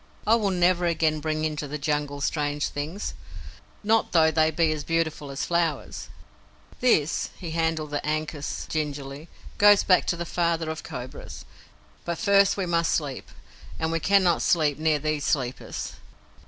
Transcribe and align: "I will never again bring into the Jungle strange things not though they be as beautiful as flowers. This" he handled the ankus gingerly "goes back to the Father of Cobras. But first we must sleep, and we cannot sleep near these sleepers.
"I 0.25 0.33
will 0.33 0.49
never 0.49 0.87
again 0.87 1.19
bring 1.19 1.45
into 1.45 1.67
the 1.67 1.77
Jungle 1.77 2.21
strange 2.21 2.69
things 2.69 3.13
not 3.83 4.13
though 4.13 4.31
they 4.31 4.49
be 4.49 4.71
as 4.71 4.83
beautiful 4.83 5.29
as 5.29 5.45
flowers. 5.45 6.09
This" 6.79 7.29
he 7.37 7.51
handled 7.51 7.91
the 7.91 8.03
ankus 8.03 8.65
gingerly 8.67 9.29
"goes 9.59 9.83
back 9.83 10.07
to 10.07 10.17
the 10.17 10.25
Father 10.25 10.71
of 10.71 10.81
Cobras. 10.81 11.45
But 12.03 12.17
first 12.17 12.57
we 12.57 12.65
must 12.65 12.91
sleep, 12.95 13.29
and 13.77 13.91
we 13.91 13.99
cannot 13.99 14.41
sleep 14.41 14.79
near 14.79 14.97
these 14.97 15.23
sleepers. 15.23 15.93